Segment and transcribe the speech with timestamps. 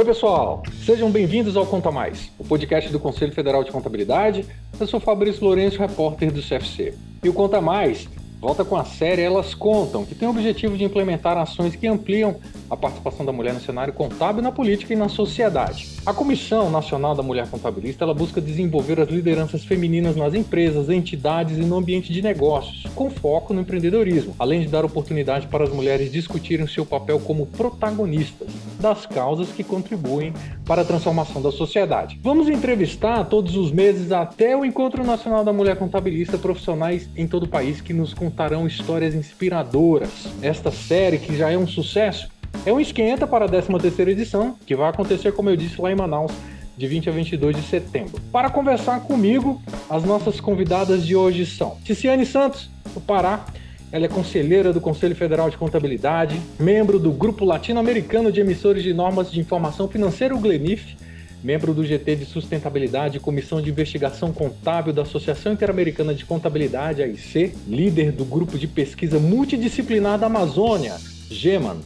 [0.00, 0.62] Oi, pessoal!
[0.86, 4.46] Sejam bem-vindos ao Conta Mais, o podcast do Conselho Federal de Contabilidade.
[4.80, 6.94] Eu sou Fabrício Lourenço, repórter do CFC.
[7.22, 8.08] E o Conta Mais
[8.40, 12.36] volta com a série Elas Contam, que tem o objetivo de implementar ações que ampliam
[12.70, 15.88] a participação da mulher no cenário contábil, na política e na sociedade.
[16.06, 21.58] A Comissão Nacional da Mulher Contabilista ela busca desenvolver as lideranças femininas nas empresas, entidades
[21.58, 25.70] e no ambiente de negócios, com foco no empreendedorismo, além de dar oportunidade para as
[25.70, 28.48] mulheres discutirem seu papel como protagonistas
[28.78, 30.32] das causas que contribuem
[30.70, 32.16] para a transformação da sociedade.
[32.22, 37.42] Vamos entrevistar todos os meses até o Encontro Nacional da Mulher Contabilista profissionais em todo
[37.42, 40.28] o país que nos contarão histórias inspiradoras.
[40.40, 42.30] Esta série, que já é um sucesso,
[42.64, 45.96] é um esquenta para a 13ª edição, que vai acontecer, como eu disse, lá em
[45.96, 46.30] Manaus,
[46.76, 48.22] de 20 a 22 de setembro.
[48.30, 53.44] Para conversar comigo, as nossas convidadas de hoje são Ticiane Santos, do Pará.
[53.92, 58.94] Ela é conselheira do Conselho Federal de Contabilidade, membro do Grupo Latino-Americano de Emissores de
[58.94, 60.96] Normas de Informação Financeira, o GLENIF,
[61.42, 67.02] membro do GT de Sustentabilidade e Comissão de Investigação Contábil da Associação Interamericana de Contabilidade,
[67.02, 70.96] AIC, líder do Grupo de Pesquisa Multidisciplinar da Amazônia,
[71.28, 71.78] GEMAN,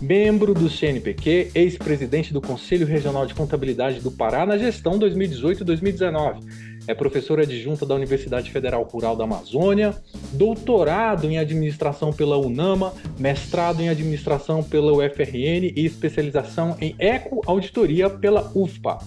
[0.00, 6.40] membro do CNPq, ex-presidente do Conselho Regional de Contabilidade do Pará na gestão 2018-2019.
[6.90, 9.94] É professora adjunta da Universidade Federal Rural da Amazônia,
[10.32, 18.50] doutorado em administração pela UNAMA, mestrado em administração pela UFRN e especialização em eco-auditoria pela
[18.56, 18.98] UFPA.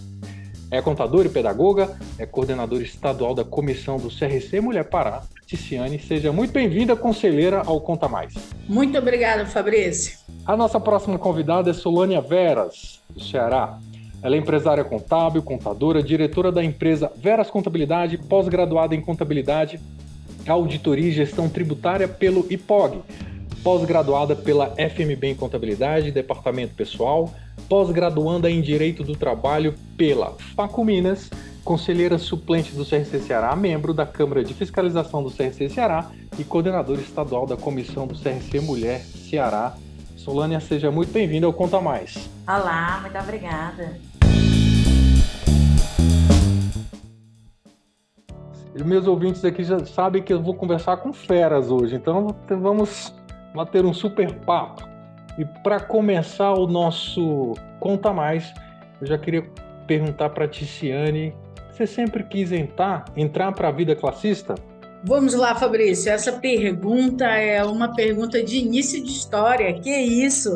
[0.71, 5.23] É contadora e pedagoga, é coordenadora estadual da comissão do CRC Mulher Pará.
[5.45, 8.33] Ticiane, seja muito bem-vinda, conselheira ao Conta Mais.
[8.65, 10.19] Muito obrigada, Fabrício.
[10.45, 13.77] A nossa próxima convidada é Solânia Veras, do Ceará.
[14.23, 19.81] Ela é empresária contábil, contadora, diretora da empresa Veras Contabilidade, pós-graduada em contabilidade,
[20.47, 23.01] auditoria e gestão tributária pelo IPOG,
[23.61, 27.33] pós-graduada pela FMB em contabilidade, departamento pessoal,
[27.67, 31.29] pós-graduanda em direito do trabalho pela Facu Minas,
[31.65, 37.01] conselheira suplente do CRC Ceará, membro da Câmara de Fiscalização do CRC Ceará e coordenadora
[37.01, 39.75] estadual da comissão do CRC Mulher Ceará
[40.23, 42.29] Solânia, seja muito bem-vinda ao Conta Mais.
[42.47, 43.99] Olá, muito obrigada.
[48.85, 53.13] Meus ouvintes aqui já sabem que eu vou conversar com feras hoje, então vamos
[53.53, 54.87] bater um super papo.
[55.37, 58.53] E para começar o nosso Conta Mais,
[59.01, 59.43] eu já queria
[59.85, 61.35] perguntar para Ticiane:
[61.69, 64.55] você sempre quis entrar, entrar para a vida classista?
[65.05, 66.09] Vamos lá, Fabrício.
[66.09, 69.73] Essa pergunta é uma pergunta de início de história.
[69.79, 70.55] Que isso?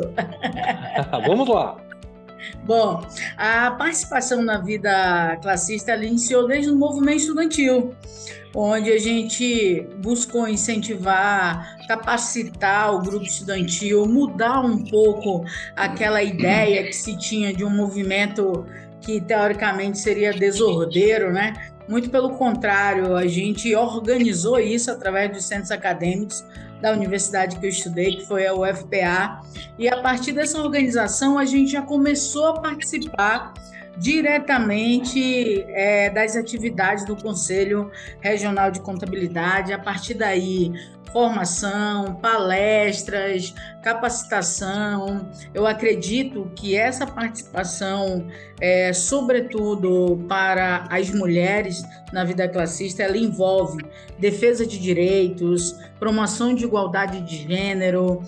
[1.26, 1.76] Vamos lá.
[2.64, 3.02] Bom,
[3.36, 7.94] a participação na vida classista iniciou desde o movimento estudantil,
[8.54, 15.44] onde a gente buscou incentivar, capacitar o grupo estudantil, mudar um pouco
[15.76, 18.64] aquela ideia que se tinha de um movimento
[19.00, 21.52] que teoricamente seria desordeiro, né?
[21.88, 26.44] Muito pelo contrário, a gente organizou isso através dos centros acadêmicos
[26.82, 29.40] da universidade que eu estudei, que foi a UFPA,
[29.78, 33.54] e a partir dessa organização a gente já começou a participar
[33.98, 39.72] diretamente é, das atividades do Conselho Regional de Contabilidade.
[39.72, 40.72] A partir daí,
[41.12, 45.28] formação, palestras, capacitação.
[45.54, 48.26] Eu acredito que essa participação,
[48.60, 51.82] é, sobretudo para as mulheres
[52.12, 53.84] na vida classista, ela envolve
[54.18, 58.22] defesa de direitos, promoção de igualdade de gênero,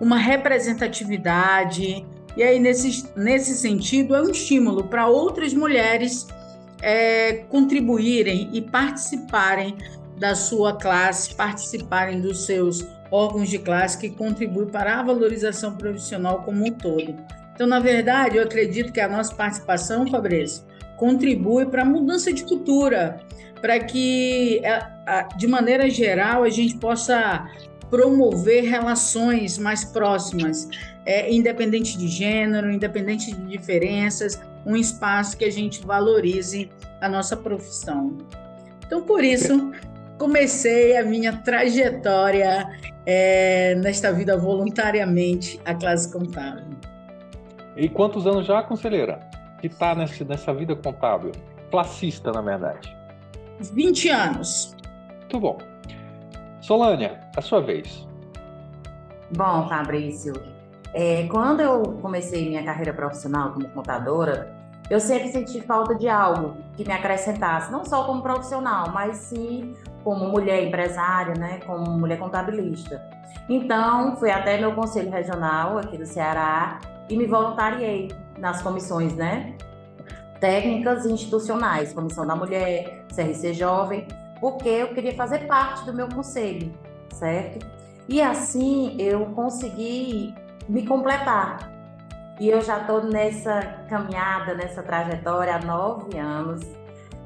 [0.00, 2.06] uma representatividade.
[2.38, 6.24] E aí, nesse, nesse sentido, é um estímulo para outras mulheres
[6.80, 9.76] é, contribuírem e participarem
[10.20, 16.44] da sua classe participarem dos seus órgãos de classe que contribuem para a valorização profissional
[16.44, 17.16] como um todo.
[17.54, 20.62] Então, na verdade, eu acredito que a nossa participação, Fabrício,
[20.96, 23.20] contribui para a mudança de cultura,
[23.60, 24.62] para que,
[25.36, 27.48] de maneira geral, a gente possa
[27.90, 30.68] promover relações mais próximas,
[31.08, 36.70] é, independente de gênero, independente de diferenças, um espaço que a gente valorize
[37.00, 38.18] a nossa profissão.
[38.86, 39.72] Então, por isso,
[40.18, 42.68] comecei a minha trajetória
[43.06, 46.76] é, nesta vida voluntariamente a classe contábil.
[47.74, 49.18] E quantos anos já, conselheira,
[49.62, 51.32] que está nessa vida contábil?
[51.70, 52.94] Classista, na verdade.
[53.72, 54.76] 20 anos.
[55.20, 55.58] Muito bom.
[56.60, 58.06] Solânia, a sua vez.
[59.34, 60.32] Bom, Fabrício,
[60.98, 64.52] é, quando eu comecei minha carreira profissional como contadora,
[64.90, 69.76] eu sempre senti falta de algo que me acrescentasse, não só como profissional, mas sim
[70.02, 73.00] como mulher empresária, né, como mulher contabilista.
[73.48, 79.54] Então, fui até meu conselho regional aqui do Ceará e me voluntariei nas comissões, né?
[80.40, 84.08] Técnicas e institucionais, Comissão da Mulher, CRC Jovem,
[84.40, 86.72] porque eu queria fazer parte do meu conselho,
[87.12, 87.64] certo?
[88.08, 90.34] E assim eu consegui
[90.68, 91.70] me completar.
[92.38, 96.60] E eu já estou nessa caminhada, nessa trajetória há nove anos.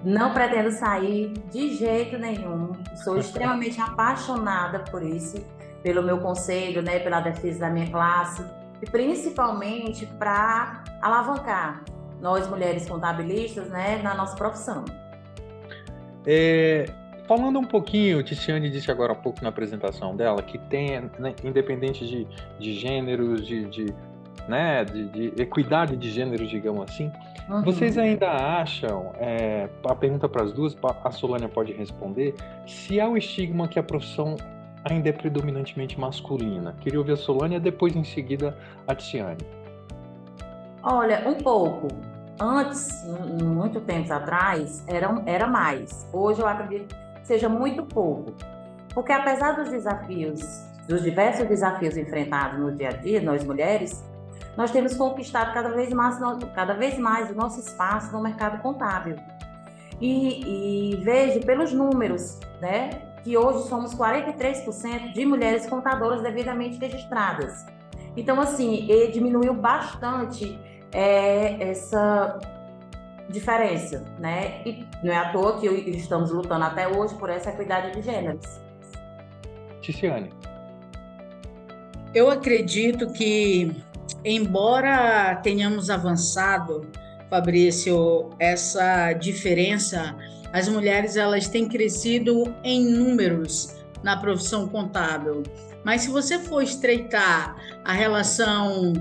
[0.04, 2.72] Não pretendo sair de jeito nenhum.
[3.04, 5.36] Sou extremamente apaixonada por isso,
[5.82, 8.42] pelo meu conselho, né, pela defesa da minha classe
[8.80, 11.82] e principalmente para alavancar
[12.20, 14.84] nós mulheres contabilistas, né, na nossa profissão.
[16.24, 16.86] É,
[17.36, 22.06] falando um pouquinho, Ticiane disse agora há pouco na apresentação dela que tem, né, independente
[22.06, 22.26] de,
[22.58, 23.94] de gêneros, de, de
[24.46, 27.10] né, de, de, equidade de gêneros, digamos assim.
[27.48, 27.62] Uhum.
[27.62, 32.34] Vocês ainda acham, é, a pergunta para as duas, a Solânia pode responder,
[32.66, 34.36] se há o estigma que a profissão
[34.84, 36.74] ainda é predominantemente masculina?
[36.80, 38.54] Queria ouvir a Solânia, depois em seguida
[38.86, 39.40] a Tiziane.
[40.82, 41.88] Olha, um pouco.
[42.38, 43.06] Antes,
[43.42, 46.06] muito tempo atrás, era, era mais.
[46.12, 48.32] Hoje eu acredito seja muito pouco.
[48.94, 50.40] Porque apesar dos desafios,
[50.88, 54.04] dos diversos desafios enfrentados no dia a dia, nós mulheres,
[54.56, 56.18] nós temos conquistado cada vez mais,
[56.54, 59.16] cada vez mais o nosso espaço no mercado contábil.
[60.00, 62.90] E, e vejo pelos números, né,
[63.22, 67.64] que hoje somos 43% de mulheres contadoras devidamente registradas.
[68.16, 70.58] Então, assim, diminuiu bastante
[70.92, 72.38] é, essa
[73.32, 74.62] diferença, né?
[74.64, 78.60] E não é à toa que estamos lutando até hoje por essa equidade de gêneros.
[79.80, 80.30] Ticiane.
[82.14, 83.74] Eu acredito que
[84.24, 86.86] embora tenhamos avançado,
[87.30, 90.14] Fabrício, essa diferença,
[90.52, 95.42] as mulheres elas têm crescido em números na profissão contábil.
[95.84, 98.92] Mas se você for estreitar a relação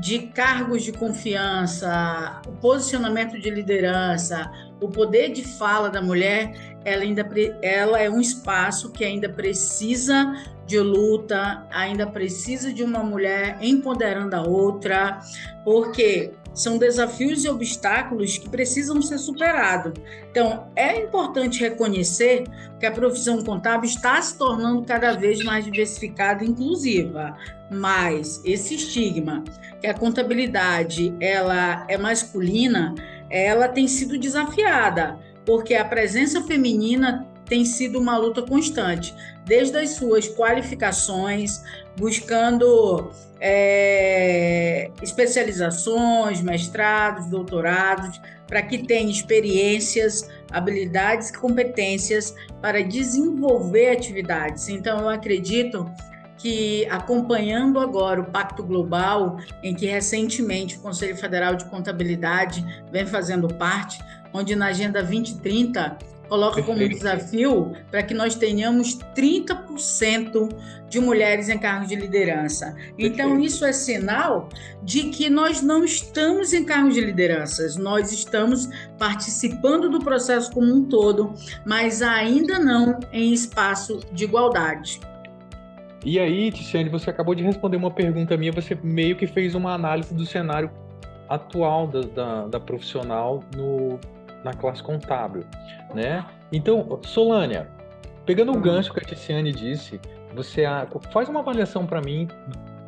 [0.00, 4.50] de cargos de confiança, o posicionamento de liderança,
[4.80, 7.28] o poder de fala da mulher, ela ainda
[7.60, 10.34] ela é um espaço que ainda precisa
[10.66, 15.18] de luta, ainda precisa de uma mulher empoderando a outra,
[15.64, 19.92] porque são desafios e obstáculos que precisam ser superados.
[20.30, 22.44] Então, é importante reconhecer
[22.78, 27.36] que a profissão contábil está se tornando cada vez mais diversificada e inclusiva,
[27.70, 29.44] mas esse estigma
[29.80, 32.94] que a contabilidade ela é masculina,
[33.30, 39.12] ela tem sido desafiada, porque a presença feminina tem sido uma luta constante,
[39.44, 41.60] desde as suas qualificações,
[41.98, 43.10] buscando
[43.40, 54.68] é, especializações, mestrados, doutorados, para que tenha experiências, habilidades e competências para desenvolver atividades.
[54.68, 55.90] Então, eu acredito
[56.38, 63.04] que, acompanhando agora o Pacto Global, em que recentemente o Conselho Federal de Contabilidade vem
[63.04, 64.00] fazendo parte,
[64.32, 65.98] onde na Agenda 2030
[66.30, 70.48] coloca como desafio para que nós tenhamos 30%
[70.88, 72.76] de mulheres em cargos de liderança.
[72.96, 74.48] Então, isso é sinal
[74.82, 80.72] de que nós não estamos em cargos de liderança, nós estamos participando do processo como
[80.72, 81.34] um todo,
[81.66, 85.00] mas ainda não em espaço de igualdade.
[86.04, 89.74] E aí, Ticiane, você acabou de responder uma pergunta minha, você meio que fez uma
[89.74, 90.70] análise do cenário
[91.28, 93.98] atual da, da, da profissional no
[94.44, 95.44] na classe contábil,
[95.94, 96.24] né?
[96.52, 97.68] Então, Solânia,
[98.26, 98.60] pegando o uhum.
[98.60, 100.00] gancho que a Ticiane disse,
[100.34, 100.64] você
[101.12, 102.28] faz uma avaliação para mim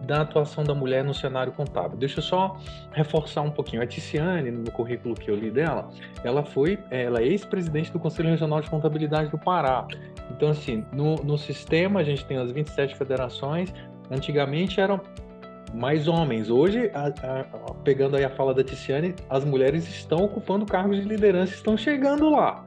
[0.06, 1.97] da atuação da mulher no cenário contábil.
[1.97, 2.59] Deixa eu só
[2.92, 3.82] reforçar um pouquinho.
[3.82, 5.88] A Ticiane, no currículo que eu li dela,
[6.25, 9.87] ela foi, ela é ex-presidente do Conselho Regional de Contabilidade do Pará.
[10.30, 13.73] Então, assim, no, no sistema a gente tem as 27 federações.
[14.11, 15.00] Antigamente eram
[15.72, 16.50] mais homens.
[16.50, 21.02] Hoje, a, a, pegando aí a fala da Ticiane, as mulheres estão ocupando cargos de
[21.02, 22.64] liderança, estão chegando lá.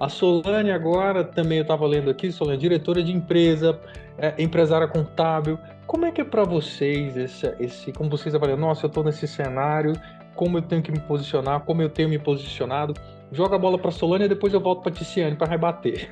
[0.00, 3.78] A Solane agora, também eu estava lendo aqui, Solane, diretora de empresa,
[4.16, 5.58] é, empresária contábil.
[5.86, 8.58] Como é que é para vocês esse, esse, como vocês avaliam?
[8.58, 9.94] Nossa, eu estou nesse cenário,
[10.34, 12.94] como eu tenho que me posicionar, como eu tenho me posicionado.
[13.32, 16.08] Joga a bola para Solane e depois eu volto para Ticiane para rebater.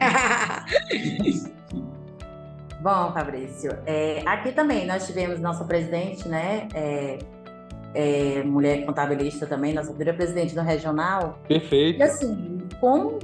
[2.82, 6.66] Bom, Fabrício, é, aqui também nós tivemos nossa presidente, né?
[6.74, 7.18] É,
[7.94, 11.38] é, mulher contabilista também, nossa primeira presidente do regional.
[11.46, 12.00] Perfeito.
[12.00, 13.20] E assim, com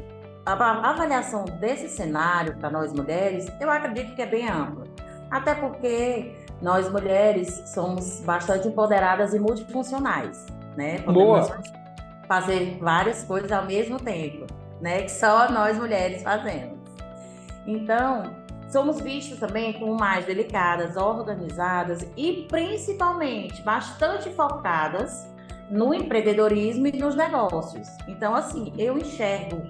[0.46, 4.84] a, a avaliação desse cenário para nós mulheres, eu acredito que é bem ampla.
[5.28, 10.46] Até porque nós mulheres somos bastante empoderadas e multifuncionais,
[10.76, 11.00] né?
[11.00, 11.62] Podemos Boa.
[12.28, 14.46] fazer várias coisas ao mesmo tempo,
[14.80, 15.02] né?
[15.02, 16.78] Que só nós mulheres fazemos.
[17.66, 25.26] Então, somos vistas também como mais delicadas, organizadas e principalmente bastante focadas
[25.70, 27.88] no empreendedorismo e nos negócios.
[28.06, 29.62] Então, assim, eu enxergo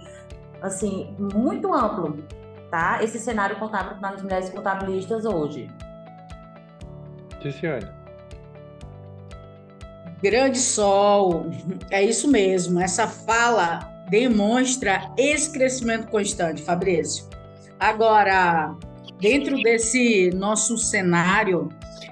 [0.60, 2.24] assim muito amplo,
[2.70, 3.02] tá?
[3.02, 5.70] Esse cenário contábil para as mulheres contabilistas hoje.
[7.40, 7.88] Ticiane.
[10.20, 11.46] Grande sol,
[11.90, 12.80] é isso mesmo.
[12.80, 13.78] Essa fala
[14.10, 17.28] demonstra esse crescimento constante, Fabrício.
[17.78, 18.74] Agora,
[19.20, 21.68] dentro desse nosso cenário,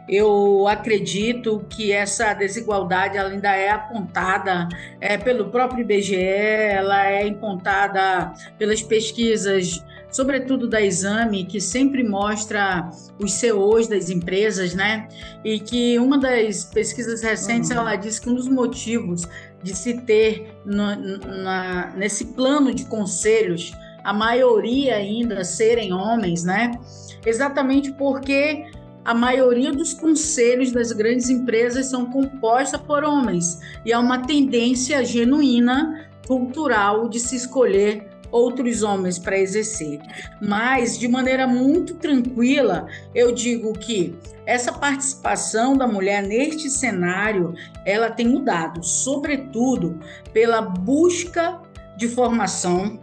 [0.09, 4.69] eu acredito que essa desigualdade ainda é apontada
[5.01, 9.85] é, pelo próprio IBGE, ela é apontada pelas pesquisas
[10.17, 12.89] sobretudo da Exame, que sempre mostra
[13.21, 15.09] os CEOs das empresas, né?
[15.45, 17.77] E que uma das pesquisas recentes uhum.
[17.77, 19.29] ela disse que um dos motivos
[19.63, 20.97] de se ter no,
[21.43, 23.75] na, nesse plano de conselhos
[24.07, 26.79] a maioria ainda serem homens, né?
[27.27, 28.65] Exatamente porque
[29.05, 35.05] a maioria dos conselhos das grandes empresas são compostas por homens e há uma tendência
[35.05, 40.01] genuína cultural de se escolher outros homens para exercer.
[40.41, 44.15] Mas, de maneira muito tranquila, eu digo que
[44.47, 49.99] essa participação da mulher neste cenário, ela tem mudado, sobretudo
[50.33, 51.61] pela busca
[51.97, 53.01] de formação,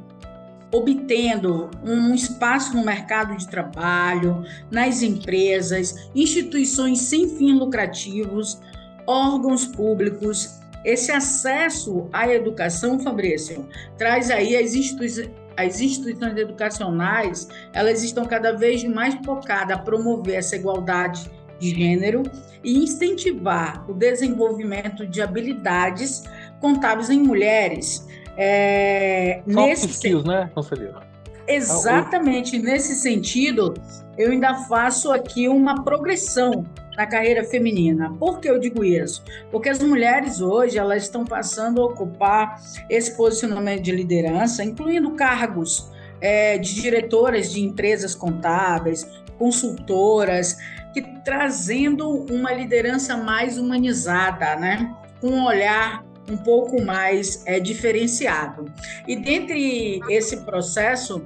[0.74, 8.60] obtendo um espaço no mercado de trabalho, nas empresas, instituições sem fins lucrativos,
[9.06, 13.66] órgãos públicos esse acesso à educação, Fabrício,
[13.98, 20.34] traz aí as instituições as instituições educacionais elas estão cada vez mais focadas a promover
[20.34, 22.24] essa igualdade de gênero
[22.64, 26.24] e incentivar o desenvolvimento de habilidades
[26.60, 28.08] contábeis em mulheres.
[28.38, 31.14] É, Soft nesse skills, né, conselheira?
[31.48, 32.58] Exatamente.
[32.58, 33.74] Nesse sentido,
[34.18, 38.14] eu ainda faço aqui uma progressão na carreira feminina.
[38.20, 39.24] Por que eu digo isso?
[39.52, 45.92] Porque as mulheres hoje elas estão passando a ocupar esse posicionamento de liderança, incluindo cargos
[46.22, 49.06] é, de diretoras de empresas contábeis,
[49.38, 50.58] consultoras,
[50.94, 54.96] que trazendo uma liderança mais humanizada, né?
[55.20, 58.72] Com um olhar um pouco mais é, diferenciado.
[59.08, 61.22] E dentre esse processo,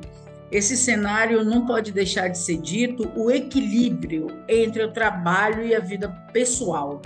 [0.51, 5.79] esse cenário não pode deixar de ser dito o equilíbrio entre o trabalho e a
[5.79, 7.01] vida pessoal.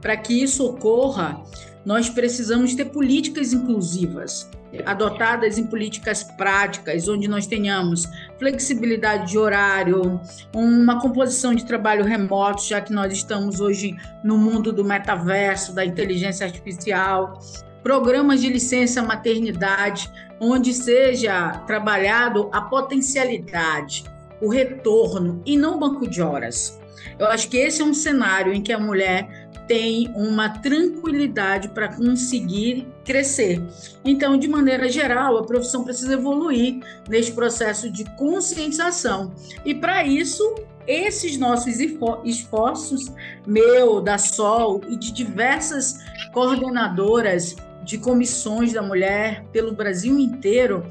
[0.00, 1.42] Para que isso ocorra,
[1.86, 4.50] nós precisamos ter políticas inclusivas,
[4.84, 8.08] adotadas em políticas práticas, onde nós tenhamos
[8.40, 10.20] flexibilidade de horário,
[10.52, 15.84] uma composição de trabalho remoto, já que nós estamos hoje no mundo do metaverso, da
[15.84, 17.40] inteligência artificial,
[17.84, 24.04] programas de licença maternidade, onde seja trabalhado a potencialidade,
[24.42, 26.80] o retorno e não banco de horas.
[27.18, 31.94] Eu acho que esse é um cenário em que a mulher tem uma tranquilidade para
[31.94, 33.62] conseguir crescer.
[34.04, 39.32] Então, de maneira geral, a profissão precisa evoluir neste processo de conscientização.
[39.64, 40.54] E para isso,
[40.86, 41.78] esses nossos
[42.24, 43.12] esforços,
[43.46, 45.98] meu, da Sol e de diversas
[46.32, 50.84] coordenadoras de comissões da mulher pelo Brasil inteiro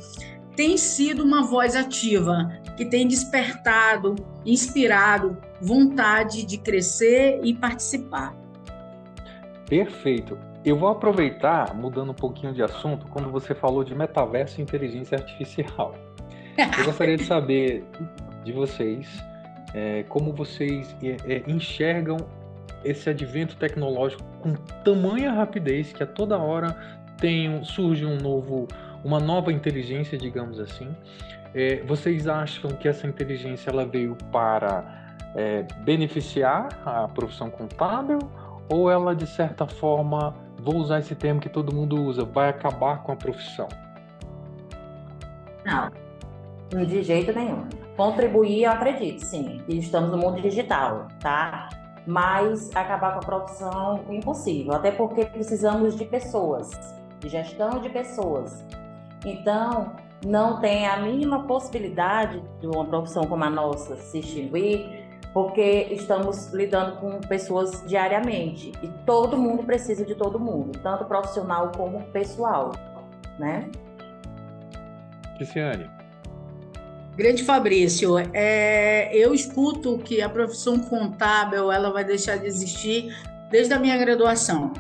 [0.56, 4.16] tem sido uma voz ativa que tem despertado,
[4.46, 8.45] inspirado vontade de crescer e participar.
[9.68, 10.38] Perfeito.
[10.64, 15.18] Eu vou aproveitar, mudando um pouquinho de assunto, quando você falou de metaverso e inteligência
[15.18, 15.96] artificial.
[16.58, 17.84] Eu gostaria de saber
[18.44, 19.08] de vocês
[19.74, 22.18] é, como vocês é, é enxergam
[22.84, 24.54] esse advento tecnológico com
[24.84, 26.76] tamanha rapidez que a toda hora
[27.18, 28.68] tem, surge um novo,
[29.04, 30.96] uma nova inteligência, digamos assim.
[31.54, 35.06] É, vocês acham que essa inteligência ela veio para
[35.36, 38.20] é, beneficiar a profissão contábil
[38.70, 43.04] ou ela de certa forma, vou usar esse termo que todo mundo usa, vai acabar
[43.04, 43.68] com a profissão?
[45.66, 47.68] Não, de jeito nenhum.
[47.96, 49.62] Contribuir, eu acredito, sim.
[49.68, 51.70] Estamos no mundo digital, tá?
[52.06, 56.72] mas acabar com a profissão impossível, até porque precisamos de pessoas,
[57.20, 58.64] de gestão de pessoas.
[59.26, 59.94] Então,
[60.26, 65.05] não tem a mínima possibilidade de uma profissão como a nossa se extinguir,
[65.36, 71.74] porque estamos lidando com pessoas diariamente e todo mundo precisa de todo mundo, tanto profissional
[71.76, 72.72] como pessoal,
[73.38, 73.70] né?
[75.36, 75.90] Cristiane.
[77.18, 83.14] Grande Fabrício, é, eu escuto que a profissão contábil ela vai deixar de existir
[83.52, 84.72] desde a minha graduação.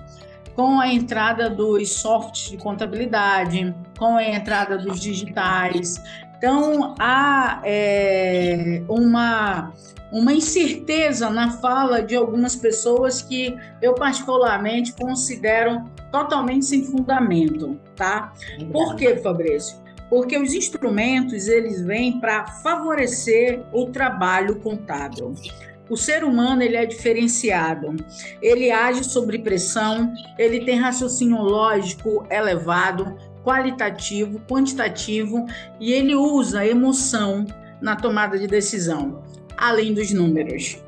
[0.54, 5.98] com a entrada dos softs de contabilidade, com a entrada dos digitais.
[6.36, 9.72] Então, há é, uma,
[10.12, 18.34] uma incerteza na fala de algumas pessoas que eu, particularmente, considero totalmente sem fundamento, tá?
[18.70, 19.82] Por quê, Fabrício?
[20.08, 25.34] Porque os instrumentos, eles vêm para favorecer o trabalho contábil.
[25.88, 27.96] O ser humano ele é diferenciado.
[28.40, 35.44] Ele age sob pressão, ele tem raciocínio lógico elevado, qualitativo, quantitativo
[35.78, 37.44] e ele usa emoção
[37.80, 39.22] na tomada de decisão,
[39.56, 40.82] além dos números.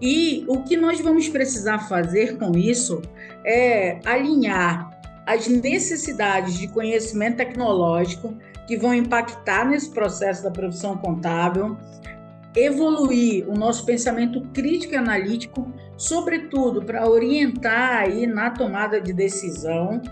[0.00, 3.02] E o que nós vamos precisar fazer com isso
[3.44, 4.96] é alinhar
[5.26, 8.34] as necessidades de conhecimento tecnológico
[8.68, 11.74] que vão impactar nesse processo da profissão contábil,
[12.54, 20.02] evoluir o nosso pensamento crítico e analítico, sobretudo para orientar aí na tomada de decisão.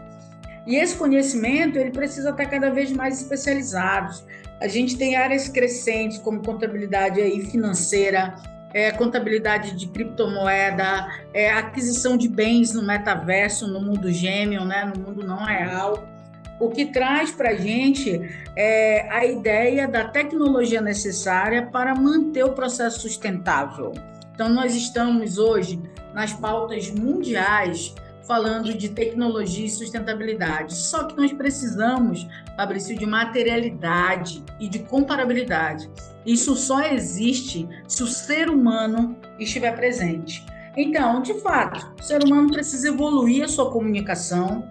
[0.66, 4.14] E esse conhecimento ele precisa estar cada vez mais especializado.
[4.58, 8.36] A gente tem áreas crescentes como contabilidade aí financeira,
[8.72, 14.98] é, contabilidade de criptomoeda, é, aquisição de bens no metaverso, no mundo gêmeo, né, no
[15.02, 16.15] mundo não real
[16.60, 18.20] o que traz para a gente
[18.56, 23.92] é a ideia da tecnologia necessária para manter o processo sustentável.
[24.34, 25.80] Então, nós estamos hoje
[26.14, 27.94] nas pautas mundiais
[28.26, 30.75] falando de tecnologia e sustentabilidade.
[30.75, 35.88] Só que nós precisamos, Fabrício, de materialidade e de comparabilidade.
[36.25, 40.44] Isso só existe se o ser humano estiver presente.
[40.76, 44.68] Então, de fato, o ser humano precisa evoluir a sua comunicação,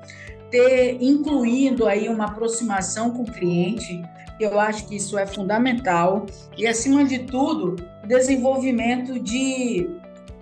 [0.55, 4.01] ter incluindo aí uma aproximação com o cliente,
[4.39, 6.25] eu acho que isso é fundamental.
[6.57, 7.75] E acima de tudo,
[8.07, 9.89] desenvolvimento de,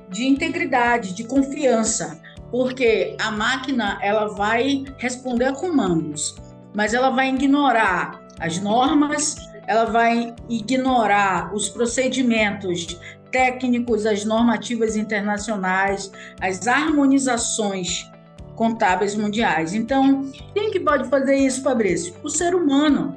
[0.10, 2.22] de integridade, de confiança,
[2.52, 6.36] porque a máquina ela vai responder a comandos,
[6.76, 13.00] mas ela vai ignorar as normas, ela vai ignorar os procedimentos
[13.32, 18.13] técnicos, as normativas internacionais, as harmonizações
[18.56, 19.74] contábeis mundiais.
[19.74, 22.14] Então, quem que pode fazer isso, Fabrício?
[22.24, 23.16] O ser humano.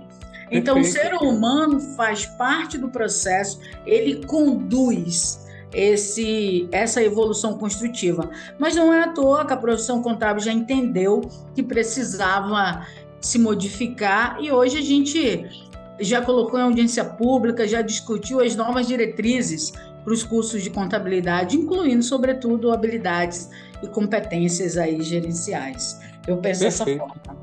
[0.51, 0.97] Então, Perfeito.
[0.97, 8.31] o ser humano faz parte do processo, ele conduz esse, essa evolução construtiva.
[8.59, 11.23] Mas não é à toa que a profissão contábil já entendeu
[11.55, 12.87] que precisava
[13.21, 15.67] se modificar e hoje a gente
[15.99, 19.73] já colocou em audiência pública, já discutiu as novas diretrizes
[20.07, 23.51] para os cursos de contabilidade, incluindo, sobretudo, habilidades
[23.83, 26.01] e competências aí gerenciais.
[26.29, 26.87] Eu penso Perfeito.
[26.87, 27.41] dessa forma.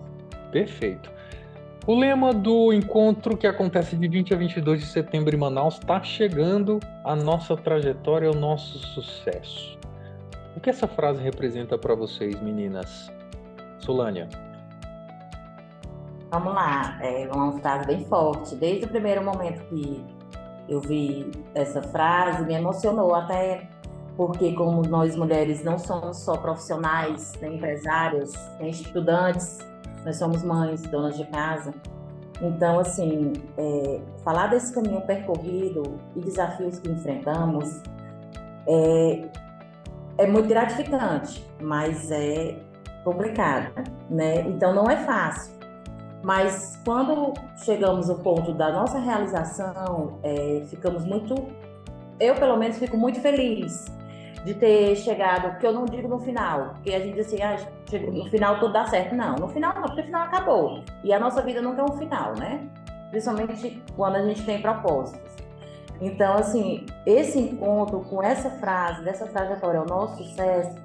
[0.50, 1.12] Perfeito.
[1.86, 6.02] O lema do encontro que acontece de 20 a 22 de setembro em Manaus está
[6.02, 9.78] chegando a nossa trajetória, o nosso sucesso.
[10.56, 13.12] O que essa frase representa para vocês, meninas?
[13.80, 14.30] Solânia.
[16.32, 18.56] Vamos lá, é uma frase bem forte.
[18.56, 20.02] Desde o primeiro momento que
[20.68, 23.68] eu vi essa frase, me emocionou até
[24.16, 29.60] porque como nós mulheres não somos só profissionais, nem empresárias, nem estudantes,
[30.06, 31.74] nós somos mães, donas de casa.
[32.42, 37.82] Então, assim, é, falar desse caminho percorrido e desafios que enfrentamos
[38.68, 39.30] é,
[40.18, 42.58] é muito gratificante, mas é
[43.04, 43.72] complicado,
[44.10, 44.42] né?
[44.42, 45.53] Então, não é fácil.
[46.24, 51.36] Mas quando chegamos ao ponto da nossa realização, é, ficamos muito,
[52.18, 53.86] eu pelo menos fico muito feliz
[54.46, 57.58] de ter chegado, porque eu não digo no final, porque a gente diz assim, ah,
[58.12, 59.14] no final tudo dá certo.
[59.16, 60.84] Não, no final não, porque o final acabou.
[61.04, 62.68] E a nossa vida nunca é um final, né?
[63.10, 65.34] Principalmente quando a gente tem propósitos.
[66.02, 70.76] Então, assim, esse encontro com essa frase, dessa trajetória, o nosso sucesso,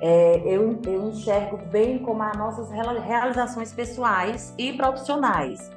[0.00, 5.70] é, eu, eu enxergo bem como as nossas realizações pessoais e profissionais.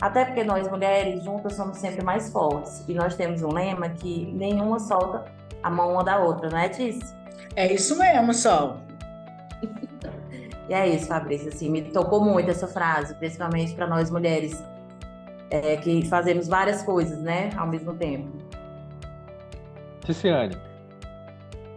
[0.00, 2.84] Até porque nós mulheres juntas somos sempre mais fortes.
[2.86, 5.24] E nós temos um lema que nenhuma solta
[5.62, 7.14] a mão uma da outra, não é, Tiz?
[7.56, 8.76] É isso mesmo, Sol.
[10.68, 11.48] e é isso, Fabrício.
[11.48, 14.62] Assim, me tocou muito essa frase, principalmente para nós mulheres
[15.50, 18.30] é, que fazemos várias coisas, né, ao mesmo tempo.
[20.04, 20.73] Ticiane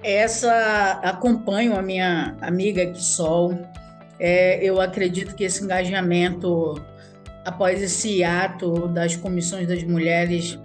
[0.07, 3.57] essa acompanho a minha amiga aqui Sol.
[4.19, 6.81] É, eu acredito que esse engajamento
[7.45, 10.59] após esse ato das comissões das mulheres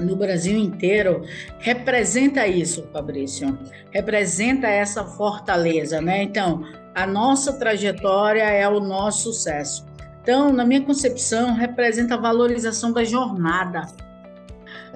[0.00, 1.22] no Brasil inteiro
[1.58, 3.58] representa isso, Fabrício.
[3.90, 6.22] Representa essa fortaleza, né?
[6.22, 6.64] Então,
[6.94, 9.86] a nossa trajetória é o nosso sucesso.
[10.22, 13.86] Então, na minha concepção, representa a valorização da jornada,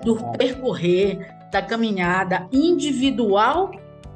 [0.04, 3.70] do percorrer, da caminhada individual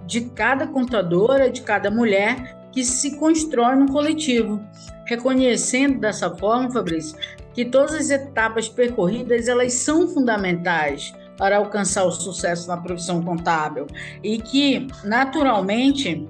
[0.07, 4.61] de cada contadora, de cada mulher que se constrói no coletivo,
[5.05, 7.17] reconhecendo dessa forma, Fabrício,
[7.53, 13.87] que todas as etapas percorridas elas são fundamentais para alcançar o sucesso na profissão contábil
[14.23, 16.27] e que naturalmente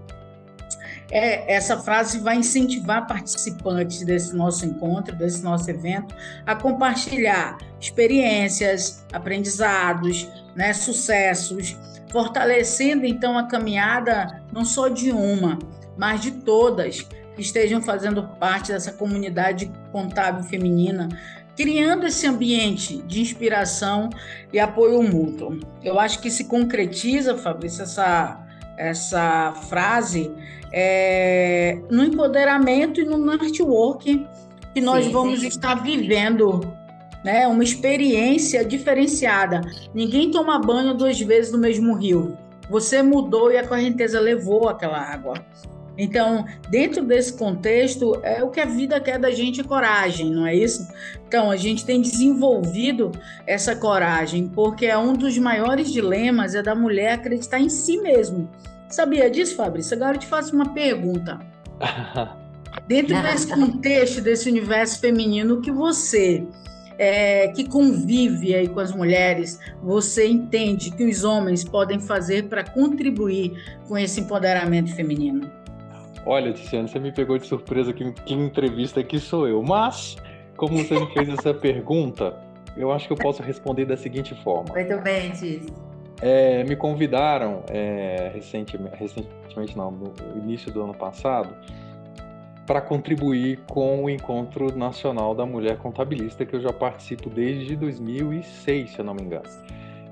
[1.11, 6.15] é, essa frase vai incentivar participantes desse nosso encontro, desse nosso evento,
[6.45, 11.77] a compartilhar experiências, aprendizados, né, sucessos,
[12.11, 15.59] fortalecendo então a caminhada não só de uma,
[15.97, 21.09] mas de todas que estejam fazendo parte dessa comunidade contábil feminina,
[21.57, 24.11] criando esse ambiente de inspiração
[24.53, 25.59] e apoio mútuo.
[25.83, 28.46] Eu acho que se concretiza, Fabrício, essa,
[28.77, 30.31] essa frase
[30.73, 34.27] é, no empoderamento e no network
[34.75, 35.47] que nós sim, vamos sim.
[35.47, 36.61] estar vivendo
[37.27, 37.45] né?
[37.49, 39.63] Uma experiência diferenciada.
[39.93, 42.39] Ninguém toma banho duas vezes no mesmo rio.
[42.71, 45.35] Você mudou e a correnteza levou aquela água.
[45.99, 50.47] Então, dentro desse contexto, é o que a vida quer da gente é coragem, não
[50.47, 50.87] é isso?
[51.27, 53.13] Então, a gente tem desenvolvido
[53.47, 58.49] essa coragem, porque é um dos maiores dilemas é da mulher acreditar em si mesmo.
[58.89, 59.97] Sabia disso, Fabrício?
[59.97, 61.41] Agora eu te faço uma pergunta.
[62.87, 66.47] Dentro desse contexto, desse universo feminino, que você
[66.99, 72.65] é, que convive aí com as mulheres, você entende que os homens podem fazer para
[72.65, 73.53] contribuir
[73.89, 75.51] com esse empoderamento feminino?
[76.27, 79.63] Olha, Tiziane, você me pegou de surpresa que, que entrevista aqui sou eu.
[79.63, 80.17] Mas,
[80.57, 82.37] como você me fez essa pergunta,
[82.77, 84.75] eu acho que eu posso responder da seguinte forma.
[84.75, 85.67] Muito bem, Tiz.
[86.21, 91.55] É, me convidaram é, recentemente, recentemente, não, no início do ano passado,
[92.67, 98.91] para contribuir com o Encontro Nacional da Mulher Contabilista, que eu já participo desde 2006,
[98.91, 99.49] se eu não me engano.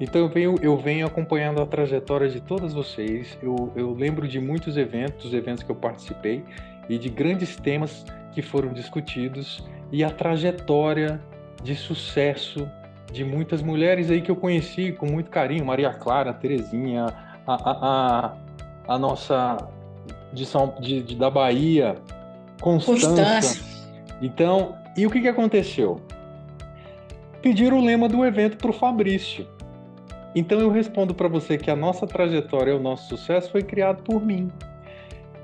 [0.00, 3.38] Então eu venho, eu venho acompanhando a trajetória de todas vocês.
[3.42, 6.44] Eu, eu lembro de muitos eventos, eventos que eu participei
[6.88, 11.20] e de grandes temas que foram discutidos e a trajetória
[11.62, 12.68] de sucesso
[13.12, 17.06] de muitas mulheres aí que eu conheci com muito carinho, Maria Clara, Terezinha,
[17.46, 18.26] a, a,
[18.88, 19.56] a, a nossa
[20.32, 21.96] de, São, de, de, da Bahia,
[22.60, 23.08] Constância.
[23.08, 23.62] Constância.
[24.20, 26.00] Então, e o que, que aconteceu?
[27.40, 29.46] Pediram o lema do evento para o Fabrício.
[30.34, 34.24] Então eu respondo para você que a nossa trajetória, o nosso sucesso foi criado por
[34.24, 34.50] mim.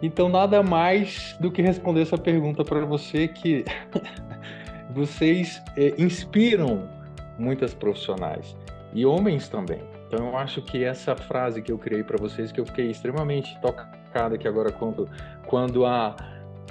[0.03, 3.65] Então nada mais do que responder essa pergunta para você que
[4.91, 6.89] vocês é, inspiram
[7.39, 8.57] muitas profissionais
[8.93, 9.81] e homens também.
[10.09, 13.57] Então eu acho que essa frase que eu criei para vocês, que eu fiquei extremamente
[13.61, 15.09] tocada aqui agora quando,
[15.47, 16.17] quando a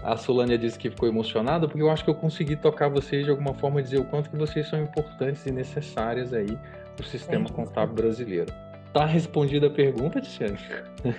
[0.03, 3.31] a Solânia disse que ficou emocionada, porque eu acho que eu consegui tocar vocês de
[3.31, 6.57] alguma forma, dizer o quanto que vocês são importantes e necessárias aí
[7.01, 7.51] o sistema é.
[7.51, 8.53] contábil brasileiro.
[8.93, 10.57] Tá respondida a pergunta, Tiziane?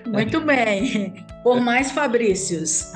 [0.06, 1.24] Muito bem.
[1.42, 2.92] Por mais Fabrícios.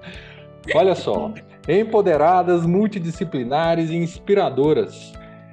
[0.74, 1.32] Olha só.
[1.66, 5.12] Empoderadas, multidisciplinares e inspiradoras.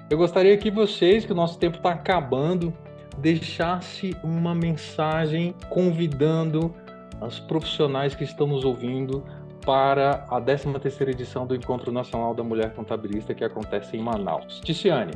[0.09, 2.73] Eu gostaria que vocês, que o nosso tempo está acabando,
[3.17, 6.73] deixasse uma mensagem convidando
[7.21, 9.23] os profissionais que estão nos ouvindo
[9.65, 14.59] para a 13ª edição do Encontro Nacional da Mulher Contabilista que acontece em Manaus.
[14.61, 15.13] Ticiane.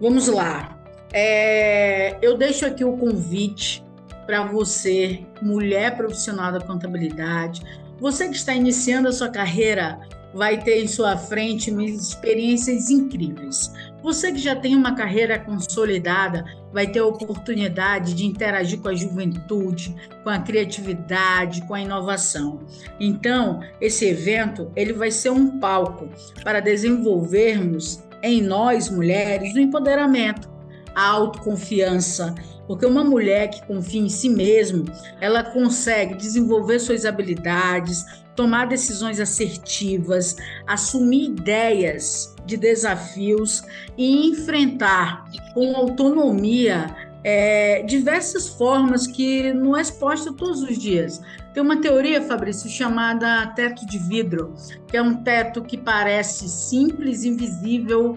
[0.00, 0.78] Vamos lá.
[1.12, 3.84] É, eu deixo aqui o convite
[4.26, 7.62] para você, mulher profissional da contabilidade,
[7.98, 9.98] você que está iniciando a sua carreira
[10.34, 13.72] vai ter em sua frente experiências incríveis.
[14.02, 18.94] Você que já tem uma carreira consolidada vai ter a oportunidade de interagir com a
[18.94, 22.60] juventude, com a criatividade, com a inovação.
[23.00, 26.08] Então, esse evento ele vai ser um palco
[26.44, 30.48] para desenvolvermos em nós mulheres o empoderamento,
[30.94, 32.34] a autoconfiança,
[32.66, 34.84] porque uma mulher que confia em si mesma,
[35.20, 38.04] ela consegue desenvolver suas habilidades,
[38.36, 43.64] tomar decisões assertivas, assumir ideias de desafios
[43.96, 51.20] e enfrentar com autonomia é, diversas formas que não é exposta todos os dias.
[51.52, 54.54] Tem uma teoria, Fabrício, chamada teto de vidro,
[54.86, 58.16] que é um teto que parece simples, invisível,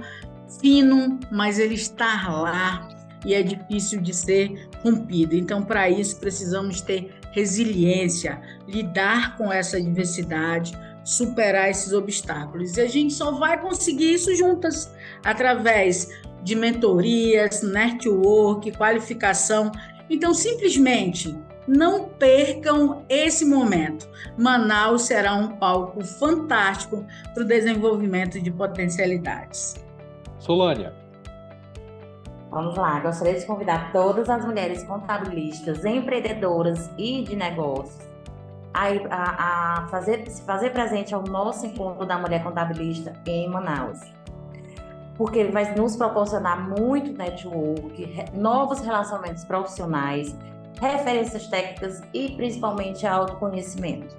[0.60, 2.88] fino, mas ele está lá
[3.26, 5.36] e é difícil de ser rompido.
[5.36, 12.78] Então, para isso, precisamos ter resiliência, lidar com essa diversidade, superar esses obstáculos.
[12.78, 14.92] E a gente só vai conseguir isso juntas,
[15.24, 16.10] através
[16.43, 19.71] de mentorias, network, qualificação.
[20.10, 24.10] Então, simplesmente não percam esse momento.
[24.38, 29.75] Manaus será um palco fantástico para o desenvolvimento de potencialidades.
[30.39, 30.93] Solânia.
[32.49, 38.12] Vamos lá, gostaria de convidar todas as mulheres contabilistas, empreendedoras e de negócios
[38.73, 43.99] a, a, a fazer, se fazer presente ao nosso encontro da mulher contabilista em Manaus.
[45.17, 50.36] Porque ele vai nos proporcionar muito network, novos relacionamentos profissionais,
[50.80, 54.15] referências técnicas e principalmente autoconhecimento.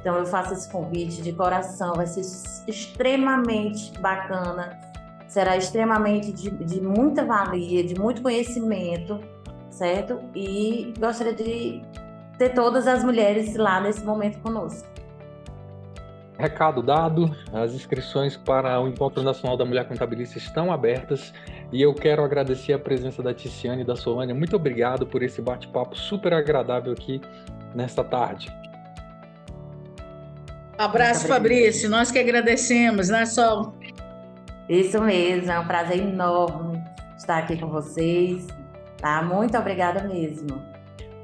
[0.00, 2.20] Então eu faço esse convite de coração, vai ser
[2.68, 4.78] extremamente bacana,
[5.26, 9.20] será extremamente de, de muita valia, de muito conhecimento,
[9.70, 10.20] certo?
[10.34, 11.82] E gostaria de
[12.38, 14.97] ter todas as mulheres lá nesse momento conosco.
[16.38, 21.34] Recado dado, as inscrições para o Encontro Nacional da Mulher Contabilista estão abertas
[21.72, 24.32] e eu quero agradecer a presença da Ticiane e da Solânia.
[24.32, 27.20] Muito obrigado por esse bate-papo super agradável aqui
[27.74, 28.48] nesta tarde.
[30.78, 31.90] Abraço, Fabrício.
[31.90, 33.74] Nós que agradecemos, né, Sol?
[34.68, 36.80] Isso mesmo, é um prazer enorme
[37.16, 38.46] estar aqui com vocês.
[38.98, 39.20] Tá?
[39.22, 40.62] Muito obrigada mesmo.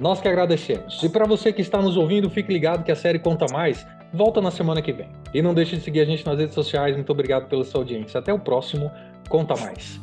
[0.00, 1.00] Nós que agradecemos.
[1.04, 4.40] E para você que está nos ouvindo, fique ligado que a série Conta Mais volta
[4.40, 5.08] na semana que vem.
[5.32, 6.94] E não deixe de seguir a gente nas redes sociais.
[6.94, 8.18] Muito obrigado pela sua audiência.
[8.18, 8.90] Até o próximo
[9.28, 10.00] Conta Mais.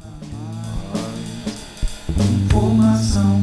[2.45, 3.41] Informação